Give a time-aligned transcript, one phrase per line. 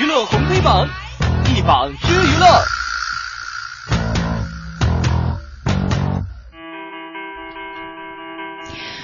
[0.00, 0.88] 娱乐红黑榜，
[1.54, 2.46] 一榜之娱乐。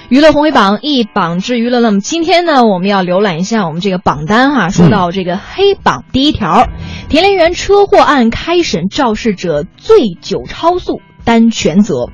[0.09, 4.69] 娱乐红黑榜一榜之娱乐，那么今天呢，我们要浏览一下我们这个榜单哈。
[4.69, 6.67] 说到这个黑榜第一条，
[7.09, 12.09] 田连元车祸案开审，肇事者醉酒超速担全责。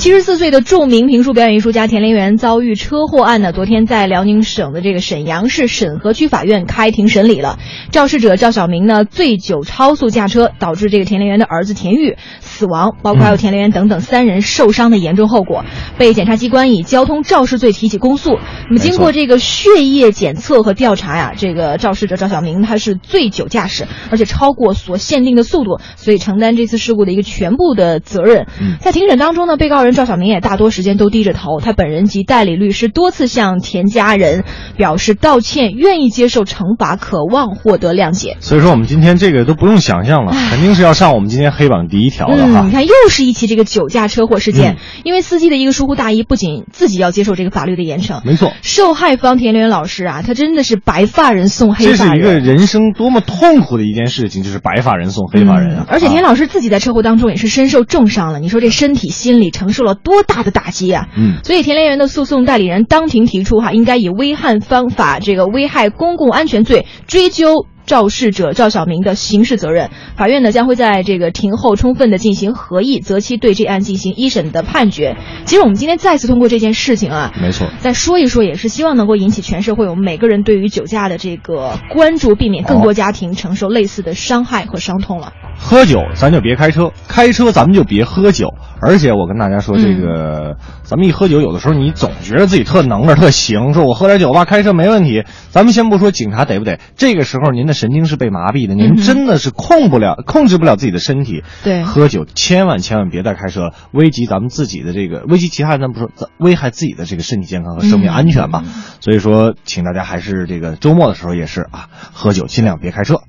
[0.00, 7.58] 七十四岁的著名评书表演艺术家田连元遭遇车祸案呢，昨天在辽宁省的这个沈阳市沈河区法院开庭审理了。
[7.92, 12.16] 肇事者赵小明呢，醉酒超速驾车，导致这个田连元的儿子田玉
[12.60, 15.64] 死亡，包括还有田连元等等三人受伤的严重后果，
[15.96, 18.38] 被检察机关以交通肇事罪提起公诉。
[18.68, 28.46] 那么经过这个血液检测和调查呀，这个肇事者赵小明他是醉酒驾驶，而且超过所限定的速度，所以承担这次事故的一个全部的责任。
[28.80, 29.94] 在庭审当中呢，被告人。
[29.94, 34.44] 赵小明也大多时间都低着头，他本人及代理律师多次向田家人
[34.76, 38.36] 表示道歉，愿意接受惩罚，渴望获得谅解。
[38.40, 42.62] 所以说，我们今天这个都不用想象了，肯定是要上我们今天黑榜第一条的哈。
[42.66, 48.52] 你看，又是一起这个酒驾车祸事件，因为司机的一个疏忽大意，不仅自己要接受这个法律的严惩，没错。
[48.62, 55.86] 受害方田连元老师啊，他真的是白发人送黑发人，这是一个人生多么痛苦的一件事情，就是白发人送黑发人啊。
[55.88, 59.80] 而且田老师自己在车祸当中也是身受重伤了，你说这身体心理承受。
[59.80, 61.08] 受了多大的打击啊！
[61.16, 69.90] 嗯，所以田连元的诉讼代理人当庭提出哈，应该以危害方法这个危害公共安全罪追究肇事者赵小明的刑事责任。
[70.16, 75.16] 法院呢将会在这个庭后充分的进行合议，择期对这案进行一审的判决。
[75.44, 85.32] 其实我们今天再次通过这件事情啊，没错，再说一说，也是希望能够引起全社会我们每个人对于酒驾的这个关注，避免更多家庭承受类似的伤害和伤痛了。
[85.62, 88.54] 喝酒咱就别开车，开车咱们就别喝酒。
[88.82, 95.22] 而且我跟大家说，这个咱们一喝酒，有的时候你总觉得自己特能着、特行，说我喝点酒吧开车没问题。
[95.50, 101.44] 咱们先不说警察逮不逮，这个时候您的神经是被麻痹的，您真的是控不了、控制不了自己的身体。
[101.62, 108.64] 对，喝酒千万千万别再开车了，危及咱们自己的这个，危及其他人咱不说，危害自己的这个身体健康和生命安全吧。
[109.00, 113.20] 所以说，请大家还是这个周末的时候也是啊，喝酒尽量别开车。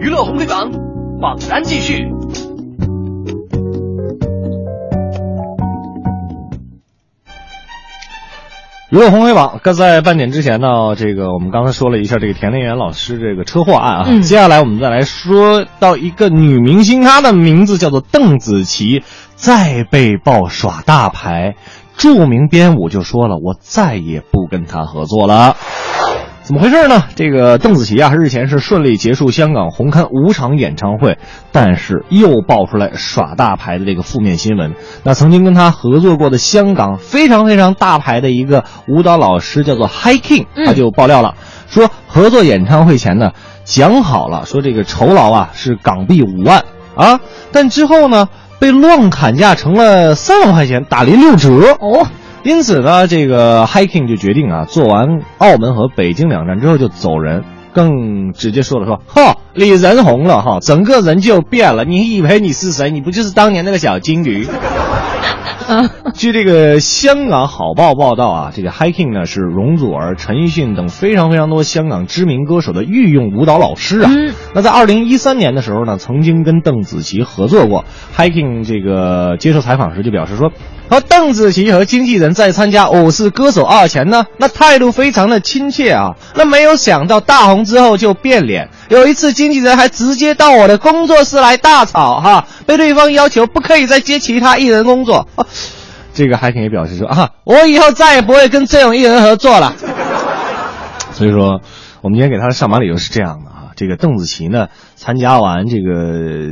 [0.00, 0.87] 娱乐红黑榜。
[1.20, 2.12] 榜单继续，
[8.90, 9.58] 娱乐红黑榜。
[9.64, 19.02] 刚在半点之前呢，这个我们刚才说了一下这个田连元老师这个车祸案啊，接下来我们再来说到一个女明星，她的名字叫做邓紫棋，
[19.34, 21.56] 再被曝耍大牌，
[21.96, 25.56] 著名编舞就说了，我再也不跟她合作了。
[26.48, 27.04] 怎么回事呢？
[27.14, 31.18] 这个邓紫棋啊，日前是顺利结束香港红磡五场演唱会，
[31.52, 34.72] 但是又爆出来耍大牌的这个负面新闻。
[35.02, 41.34] 那曾经跟她合作过的香港非常非常大牌的一个舞蹈老师叫做 Hi King，他就爆料了，
[41.68, 43.32] 说合作演唱会前呢
[43.64, 46.64] 讲好了，说这个酬劳啊是港币五万
[46.96, 47.20] 啊，
[47.52, 48.26] 但之后呢
[48.58, 52.06] 被乱砍价成了三万块钱，打了六折哦。
[52.44, 62.90] 因此呢，这个 Hiking 就决定啊，做完澳门和北京两站之后就走人，更直接说了说，哈，你人红了哈，整个人就变了，你以为你是谁？
[62.90, 64.46] 你不就是当年那个小金鱼？
[66.14, 74.10] 据这个香港好报报道啊，这个 Hiking 呢是容祖儿、陈奕迅等非常非常多香港知名歌手的御用舞蹈老师啊。
[74.54, 77.84] 那在二零一三年的时候呢，曾经跟邓紫棋合作过。
[78.16, 80.52] Hiking 这个接受采访时就表示说。
[80.90, 86.14] 和邓紫棋和经纪人在参加《我是歌手二》前呢，那态度非常的亲切啊。
[86.34, 95.28] 那没有想到大红之后就变脸，有一次经纪人还直接到我的工作室来大吵哈，被对方要求不可以再接其他艺人工作。
[96.14, 99.74] 这个海肯也表示说啊，我以后再也不会跟这种艺人合作了。
[101.12, 101.60] 所以说，
[102.00, 103.50] 我们今天给他的上马理由是这样的。
[103.78, 104.66] 这个邓紫棋呢，
[104.96, 106.50] 参加完这个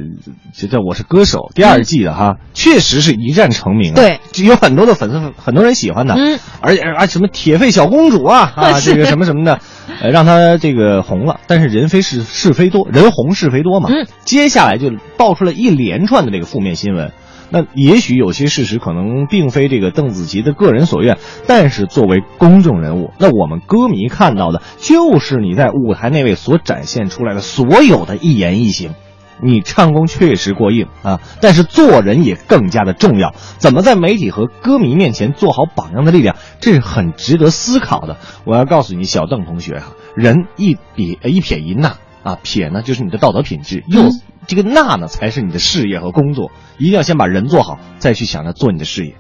[0.55, 3.95] 就叫《我是歌手》第二季的哈，确实是一战成名。
[3.95, 6.15] 对，有很多的粉丝，很多人喜欢她。
[6.15, 9.59] 嗯，而且啊，什么铁肺小公主啊 啊，这个什么什么的，
[10.01, 11.41] 呃，让她这个红了。
[11.49, 13.89] 但是人非是是非多，人红是非多嘛。
[13.91, 17.11] 嗯，接下来就爆出了一连串的这个负面新闻。
[17.51, 28.95] 那也许有些事实可能并非这个邓紫棋的个人所愿，但是作为公众人物，那我们歌迷看到的就是你在舞台那位所展现出来的所有的一言一行。
[29.43, 33.35] 你唱功确实过硬啊，但是做人也更加的重要。
[33.59, 38.17] 怎么在媒体和歌迷面前做好榜样的力量，这是很值得思考的。
[38.47, 44.09] 我要告诉你，小邓同学啊，人一撇一撇一捺啊，撇呢就是你的道德品质，又。
[44.47, 49.15] 这个那呢才是你的事业和工作，一定要先把人做好，再去想着做你的事业，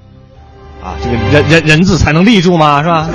[0.83, 3.09] 啊，这个人人人字才能立住嘛，是吧？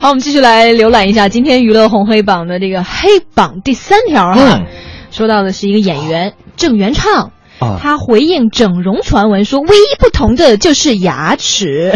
[0.00, 4.62] 好，我们继续来浏览一下今天娱乐红黑榜的这个黑榜第三条啊，
[5.10, 7.32] 说到的是一个演员郑元畅。
[7.80, 11.92] 他回应整容传闻说，唯一不同的就是牙齿。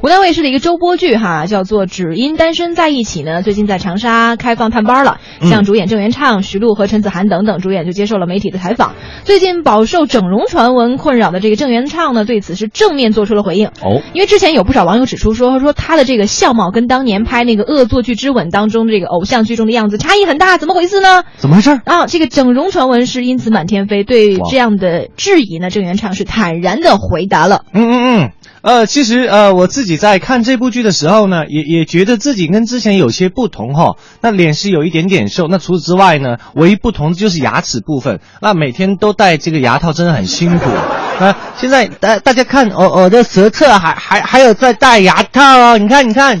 [0.00, 5.18] 湖南卫视的一个周播剧哈，叫做《只因单身在一起》呢，最近在长沙开放探班了。
[5.42, 8.94] 嗯像主演郑元畅、徐璐和陈子涵等等主演就接受了媒体的采访。
[9.24, 13.68] 最近饱受整容传闻困扰的这个郑元畅呢，对此是正面做出了回应。
[13.68, 21.24] 哦，因为之前有不少网友指出说，说他的这个相貌跟当年拍那个《恶作剧之吻》当中这个偶像剧中的样子差异很大，怎么回事呢？
[21.36, 21.78] 怎么回事？
[21.84, 24.04] 啊，这个整容传闻是因此满天飞。
[24.04, 27.64] 对这样的质疑呢，郑元畅是坦然的回答了。
[27.74, 28.30] 嗯嗯嗯，
[28.62, 33.96] 呃，其实呃，我自己在看这部剧的时候呢，也也觉得自己跟之前有些不同哈。
[34.20, 38.20] 那脸是有一点点瘦，那除此之外呢，唯一不同的就是牙齿部分。
[38.42, 40.70] 那每天都戴这个牙套，真的很辛苦。
[41.18, 46.40] 那，现在大大家看，我、我的舌侧还还还有在戴牙套哦，你看你看，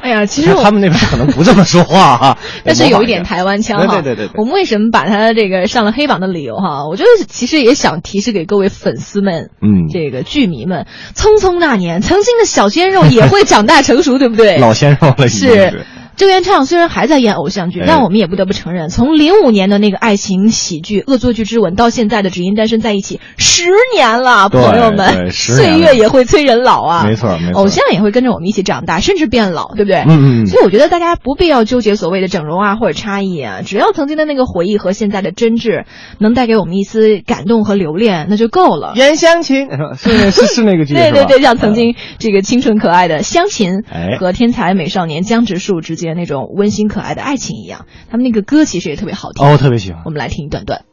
[0.00, 3.86] 哎呀，其实 他们那边可能不这么说话哈，但是有一点台湾腔哈。
[3.86, 6.86] 对对对对对我们为什么把他这个上了黑榜的理由哈？
[6.88, 14.58] 我觉得其实也想提示给各位粉丝们，嗯这个剧迷们，匆匆那年，曾经的小鲜肉也会长大成熟，对不对？
[14.58, 15.84] 老鲜肉了是。
[16.16, 17.84] 郑元畅虽然还在演偶像剧，哎。
[17.86, 23.64] 但我们也不得不承认，从零五年的那个爱情喜剧《恶作剧之吻》到现在的《只因单身在一起》，十
[23.94, 27.60] 年了，朋友们，岁月也会催人老啊，没错没错。
[27.60, 30.00] 偶像也会跟着我们一起长大，甚至变老，对不对？
[30.02, 30.46] 嗯嗯嗯。
[30.46, 35.84] 所以我觉得大家不必要纠结所谓的整容啊或者差异啊，只要曾经的那个回忆和现在的真挚
[36.18, 38.92] 能带给我们一丝感动和留恋，那就够了。
[38.94, 44.18] 袁湘琴是是是是那个剧 对对对，像曾经这个清纯可爱的湘琴哎。
[44.20, 49.46] 和天才美少年江直树之间那种温馨可爱的爱情一样，他们那个歌其实也特别好听。
[49.46, 50.10] 哦，我特别喜欢我。
[50.10, 50.84] 们来听一段段。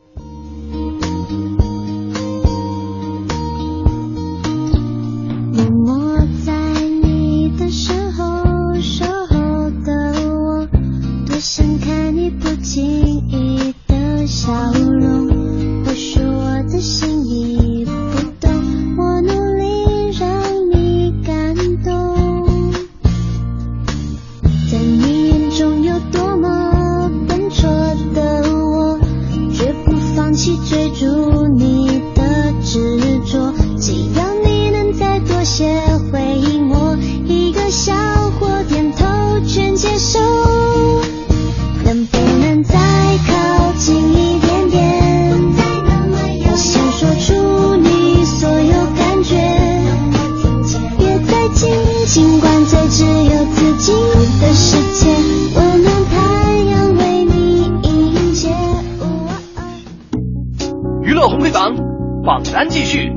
[5.53, 6.53] 默默在
[7.01, 8.25] 你的身后
[8.79, 10.67] 守候的我，
[11.25, 12.83] 多想看你不经
[13.27, 15.83] 意的笑容。
[15.83, 17.06] 或许我的心
[24.87, 27.69] 你眼中有多么笨拙
[28.13, 28.97] 的我，
[29.53, 30.86] 绝不放弃追
[62.27, 63.09] 榜单继续。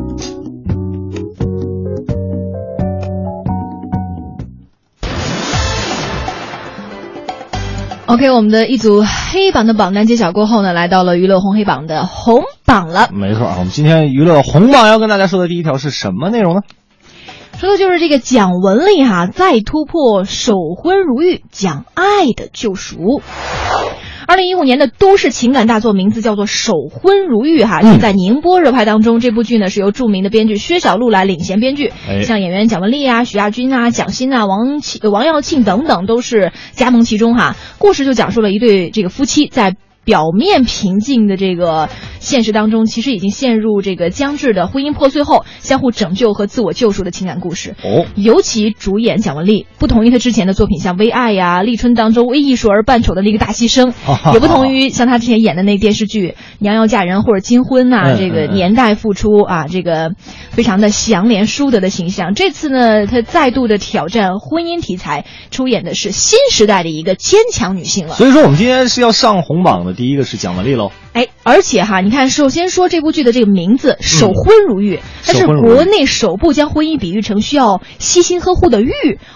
[8.07, 13.09] OK，我们的一组黑榜的榜单揭晓过后呢，来到了娱乐红黑榜的红榜了。
[13.13, 16.61] 没错啊，我们今天娱乐红榜要跟大家说的第一条是什么内容呢？
[17.59, 23.23] 说的就是这个蒋雯丽哈、再突破守婚如玉，讲爱的救赎。
[24.31, 29.19] 二零一五年的都市情感大作名字叫做《守婚如玉》哈，嗯正在宁波热拍当中。
[29.19, 37.57] 这部剧呢是由著名的编剧薛晓路来领衔编剧，哎像演员蒋雯丽啊、许亚军啊、蒋欣啊、王庆、王耀庆等等都是加盟其中哈。
[37.79, 39.75] 故事就讲述了一对这个夫妻在。
[40.11, 41.89] 表面平静的这个
[42.19, 47.77] 现实当中，其实已经陷入这个僵至的婚姻破碎后，相互拯救和自我救赎的情感故事。
[47.85, 53.93] 哦，尤其主演蒋雯丽，不同于她之前的作品，像《微爱》呀、《立春》当中为艺术而扮丑的那个大牺牲，
[54.35, 60.11] 也不同于像她之前演的那电视剧《娘要嫁人》或者《金婚》呐、嗯这个年代付出啊，这个
[60.51, 62.35] 非常的祥莲淑德的形象。
[62.35, 68.17] 这次呢，她再度的挑战婚姻题材，出演的是新时代的一个坚强女性了。
[68.17, 70.93] 所以说我们今天是要上红榜的，第一个是蒋雯丽喽。
[71.13, 78.91] 哎，而且哈，你看，首先说这部剧的这个名字“守婚如玉”，它是国内首部将婚姻比喻成需要悉心呵护的玉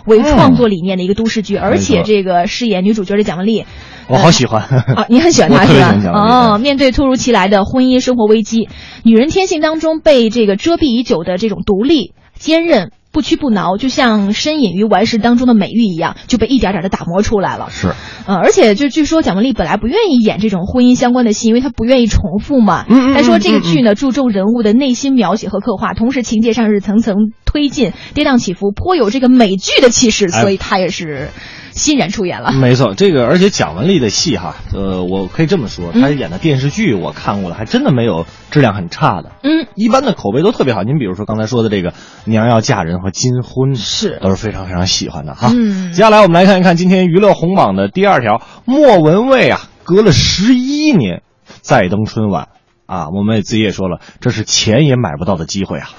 [0.06, 3.66] 为创作理念的一个都市剧，而且这个饰演女主角的蒋雯丽。
[4.09, 4.62] 我好喜欢。
[4.62, 6.54] 啊， 你很喜欢她是吧？
[6.54, 8.71] 哦，面对突如其来的婚姻生活危机，
[9.02, 17.68] 女人天性当中被这个遮蔽已久的这种独立、坚韧、不屈不挠，就像深隐于顽石当中的美玉一样，就被一点点的打磨出来了。
[17.71, 17.94] 是，
[18.26, 22.85] 呃，而且就据说蒋雯丽本来不愿意演这种婚姻相关的戏，因为她不愿意重复嘛。
[22.88, 31.28] 嗯嗯嗯她说这个剧呢注重人物的内心描写和刻画，同时情节上是层层推进，跌宕起伏，颇有这个美剧的气势，哎所以她也是
[31.75, 32.52] 欣然出演了。
[32.52, 39.33] 没错，这个而且蒋雯丽的戏哈，呃，我可以这么说，她演的电视剧我看过了，还真的没有质量很差的。
[39.43, 40.83] 嗯，一般的口碑都特别好。
[40.83, 41.90] 您比如说刚才说的这个
[42.25, 45.50] 《娘要嫁人》和《金婚》，是都是非常非常喜欢的哈。
[45.52, 51.23] 嗯接下来我们来看一看今天娱乐红榜的第二条，莫文蔚啊，隔了十一年
[51.61, 52.49] 再登春晚
[52.87, 55.90] 啊，莫文蔚自己也说了，这是钱也买不到的机会啊。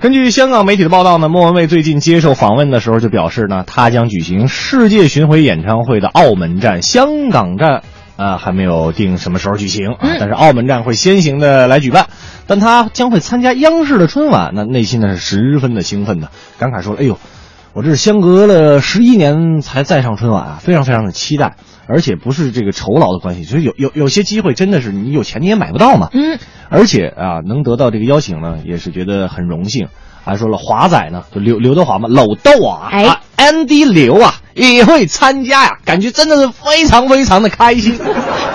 [0.00, 7.82] 根据香港媒体的报道呢，莫文蔚最近接受访问的时候就表示呢，她将举行世界巡回演唱会的澳门站、香港站，
[8.16, 12.06] 啊、还没有定什么时候举行啊，嗯但是澳门站会先行的来举办，
[12.46, 17.18] 但她将会参加央视的春晚，那内心呢是十分的兴奋的，感慨说了，哎呦。
[17.72, 21.54] 我这是相隔了十一年才再上春晚啊，非常非常的期待，
[21.86, 26.08] 而且不是这个酬劳的关系，就是有有有些机会真的是你有钱你也买不到嘛。
[26.12, 26.40] 嗯，
[26.70, 29.88] 而且啊，能得到这个邀请呢，也是觉得很荣幸。
[30.22, 37.98] 还说了，华仔呢，就刘刘德华嘛，老豆啊，哎啊，Andy 刘啊也会参加呀，感觉真的是非常非常的开心，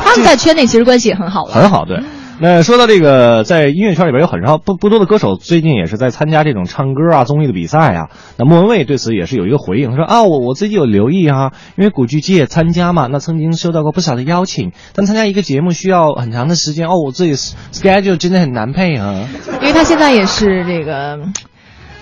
[0.03, 1.53] 他们在圈内其实关系也很好了。
[1.53, 1.83] 很好。
[1.83, 1.99] 对，
[2.37, 8.09] 那说到这个，在音乐圈里边有很少不不多的歌手，最近也是在参加这种唱歌啊、综艺的比赛啊。
[8.37, 19.25] 那莫文蔚对此也是有一个回应，他说啊，我我最近有留意啊，因为古巨基也参加嘛，那曾经收到过不少的邀请，但参加一个节目需要很长的时间哦，我自己 schedule 真的很难配合。
[19.61, 21.19] 因为他现在也是这个，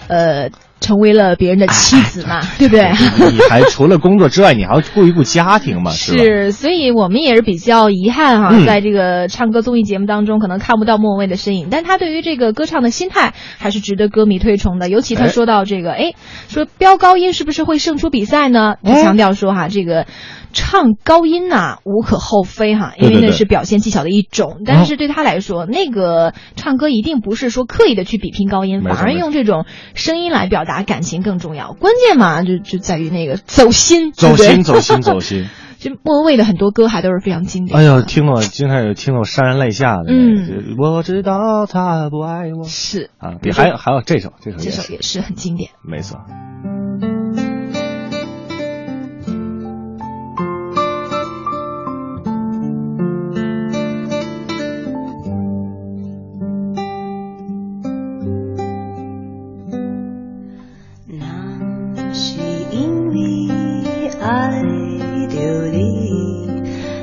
[0.07, 0.49] 呃，
[0.83, 2.91] 成为了别人的妻子嘛，对不对？
[3.31, 14.89] 你还除了工作之外，你还要顾一顾家庭嘛， 是所以我们也是比较遗憾哈、嗯在这个唱歌综艺节目当中，可能看不到莫文蔚的身影，但他对于这个歌唱的心态还是值得歌迷推崇的。
[14.89, 16.13] 尤其他哎说到这个，哎，
[16.49, 18.75] 说飙高音是不是会胜出比赛呢？
[18.83, 20.05] 他嗯强调说哈，这个
[20.53, 24.61] 唱高音呐、无可厚非哈，因为那是表现技巧的一种。
[24.65, 31.73] 但是对他来说，那个唱歌一定不是说刻意的去比拼高音，反而用这种声音来表达感情更重要。
[31.73, 35.47] 关键嘛，就就在于那个走心，走心，走心，走心。
[35.83, 37.77] 就莫文蔚的很多歌还都是非常经典。
[37.77, 40.05] 哎呦，听了经常有听了潸然泪下的。
[40.07, 43.33] 嗯我知道他不爱我是啊。
[43.41, 45.71] 比还有还有这首，这首也是这首也是很经典。
[45.83, 46.19] 没错。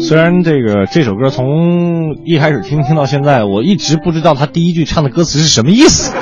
[0.00, 6.12] 虽然这个这首歌从一开始听听到现在，我一直不知道他第一句唱的歌词是什么意思，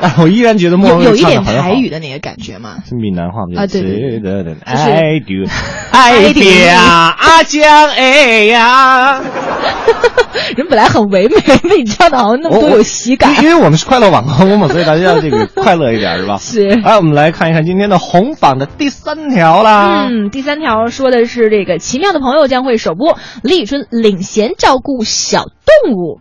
[0.00, 1.74] 但 我依然觉得莫文蔚有有一点台。
[1.74, 2.76] 语的那个感觉嘛。
[2.88, 3.62] 是闽南话吗？
[3.62, 5.44] 啊对对对爱丢
[5.92, 9.20] 爱爹啊，阿江哎呀。
[10.56, 11.36] 人本来很唯美，
[11.68, 13.34] 被你唱的好像那么多有喜感。
[13.36, 16.36] 因因为我们是快乐网红嘛，所以大家要这个快乐一点，是吧？
[16.38, 20.06] 是来，我们来看一看今天的红榜的第三条啦。
[20.08, 26.20] 嗯，第三条说的是这个奇妙的朋友将会首播李宇春领衔照顾小动物。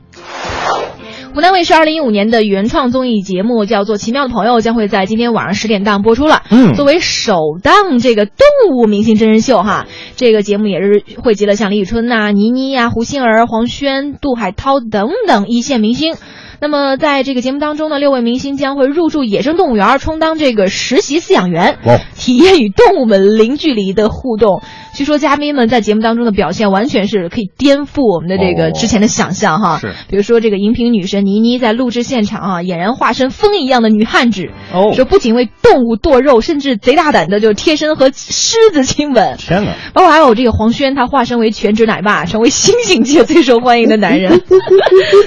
[1.39, 6.41] 湖南卫视二零一五年的原创综艺节目叫做《奇妙的朋友》，将会在今天晚上十点档播出了。
[6.51, 8.35] 嗯作为首档这个动
[8.75, 16.15] 物明星真人秀哈，这个节目也是汇集了像李宇春呐、倪妮呀、胡杏儿、黄轩、杜海涛等等一线明星。
[16.61, 24.61] 那么在这个节目当中呢，六位明星将会入驻野生动物园，充当这个实习饲养员，哦 体验与动物们零距离的互动。
[24.95, 29.77] 据说嘉宾们在节目当中的表现完全是可以颠覆我们的这个哦之前的想象哈。
[29.79, 39.37] 是比如说这个荧屏女神倪妮在录制现场啊，俨然化身风一样的女汉子，哦说不仅为动物剁肉，甚至贼大胆的就贴身和狮子亲吻。
[39.37, 39.75] 天哪！
[39.93, 44.41] 包括还有这个黄轩，他化身为全职奶爸，成为星星界最受欢迎的男人。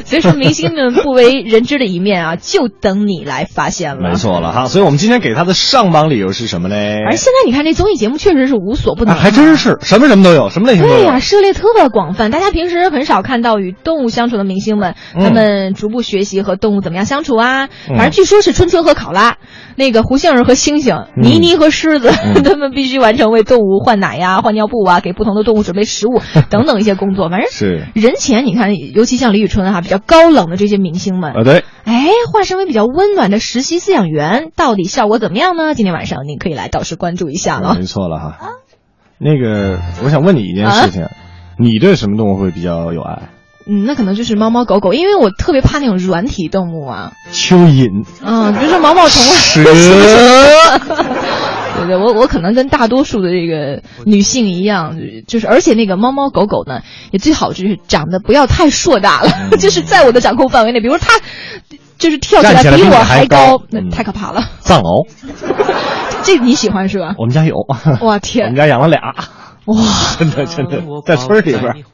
[0.05, 4.11] 所以说，明星们不为人知的一面啊，就等你来发现了。
[4.11, 4.15] 没。
[4.17, 6.75] 错了哈，所以我们今天给他的上榜理由是什么呢？
[7.07, 9.53] 而现在你看这综艺节目确实是无所不能、啊，还真。
[9.53, 10.97] 是什么什么都有，什么类型都有。
[10.97, 12.31] 对呀、涉猎特别广泛。
[12.31, 17.67] 大家平时很少看到与动物相处的明星们，嗯他们逐步学习和动物怎么样相处啊。
[17.67, 19.37] 嗯反正据说是春春和考拉家，
[19.77, 27.29] 那个胡杏儿和星星，倪妮妮和狮子，嗯 他们必须完成为动物换奶呀、 换尿布啊，给不同的动物准备食物 等等一些工作。
[27.29, 35.75] 反正是人前你看，尤其像李宇春哈、比较高冷的这些明星们，啊，对，哎，化身为比较温暖的实习饲养员，到底效果怎么样呢？
[35.75, 37.75] 今天晚上您可以来到时关注一下了。
[37.75, 38.39] 没错了哈。
[39.19, 41.07] 那个，我想问你一件事情，
[41.59, 43.29] 你对什么动物会比较有爱？
[43.67, 49.35] 嗯，那可能就是猫猫狗狗，因为我特别怕那种软体动物啊，蚯蚓、嗯，比如说毛毛虫啊。
[49.39, 49.63] 蛇，
[51.79, 60.81] 对对，我我可能跟大多数的这个女性一样，就是而且那个猫猫狗狗呢，也最好就是长得不要太硕大了， 就是在我的掌控范围内。
[60.81, 61.19] 比如它
[61.99, 64.43] 就是跳起来比我还高高，那嗯太可怕了。
[64.61, 65.07] 藏獒，
[66.23, 67.15] 这个你喜欢是吧？
[67.19, 68.21] 我们家有，哇我们，
[68.55, 69.01] 家养了俩，
[69.67, 69.77] 哇！
[70.19, 71.85] 真的真的在村里边。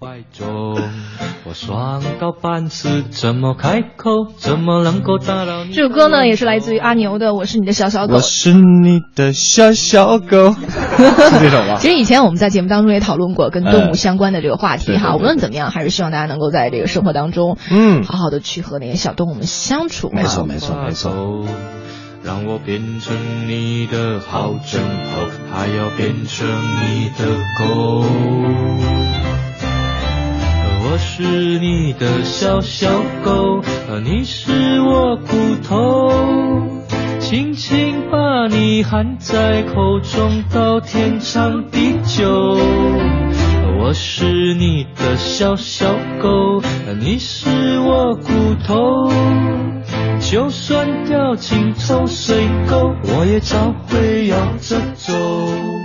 [2.20, 4.10] 我半死，怎么开口？
[4.36, 5.72] 怎么能够打扰你？
[5.72, 8.20] 这首歌呢，也是来自于阿牛的《我是你的小小狗我》。
[8.24, 11.76] 是你的小小狗，是这首吧？
[11.80, 20.10] 其实以前我们在节目当中也讨论过跟动物相关的这个话题哈，无论怎么样，还是希望大家能够在这个生活当中，嗯好好的去和那些小动物们相处。
[20.12, 21.44] 没错没错没错。
[22.22, 27.24] 让我变成你的好枕头，还要变成你的
[27.58, 28.04] 狗。
[30.90, 31.22] 我是
[31.58, 32.88] 你的小小
[33.24, 33.62] 狗，
[34.02, 36.10] 你是我骨头，
[37.20, 42.58] 轻轻把你含在口中，到天长地久。
[43.80, 46.60] 我是你的小小狗，
[47.00, 49.07] 你是我骨头。
[50.30, 55.77] 就算掉进臭水沟，我也照会摇着走。